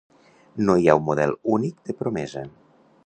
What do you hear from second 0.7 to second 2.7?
hi ha un model únic de promesa.